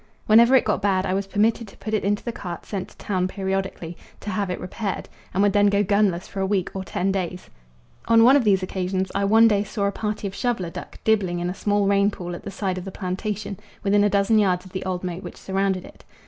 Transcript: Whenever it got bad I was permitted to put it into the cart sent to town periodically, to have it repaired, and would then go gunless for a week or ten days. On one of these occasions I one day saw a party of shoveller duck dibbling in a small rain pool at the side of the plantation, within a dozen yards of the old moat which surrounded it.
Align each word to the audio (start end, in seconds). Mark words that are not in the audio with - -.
Whenever 0.25 0.55
it 0.55 0.65
got 0.65 0.81
bad 0.81 1.05
I 1.05 1.13
was 1.13 1.27
permitted 1.27 1.67
to 1.67 1.77
put 1.77 1.93
it 1.93 2.03
into 2.03 2.23
the 2.23 2.31
cart 2.31 2.65
sent 2.65 2.87
to 2.89 2.97
town 2.97 3.27
periodically, 3.27 3.95
to 4.21 4.31
have 4.31 4.49
it 4.49 4.59
repaired, 4.59 5.07
and 5.31 5.43
would 5.43 5.53
then 5.53 5.67
go 5.67 5.83
gunless 5.83 6.27
for 6.27 6.39
a 6.39 6.45
week 6.47 6.71
or 6.73 6.83
ten 6.83 7.11
days. 7.11 7.51
On 8.07 8.23
one 8.23 8.35
of 8.35 8.43
these 8.43 8.63
occasions 8.63 9.11
I 9.13 9.25
one 9.25 9.47
day 9.47 9.63
saw 9.63 9.85
a 9.85 9.91
party 9.91 10.25
of 10.25 10.33
shoveller 10.33 10.71
duck 10.71 10.97
dibbling 11.03 11.37
in 11.37 11.51
a 11.51 11.53
small 11.53 11.85
rain 11.85 12.09
pool 12.09 12.33
at 12.33 12.41
the 12.41 12.49
side 12.49 12.79
of 12.79 12.85
the 12.85 12.91
plantation, 12.91 13.59
within 13.83 14.03
a 14.03 14.09
dozen 14.09 14.39
yards 14.39 14.65
of 14.65 14.71
the 14.71 14.83
old 14.85 15.03
moat 15.03 15.21
which 15.21 15.37
surrounded 15.37 15.85
it. 15.85 16.03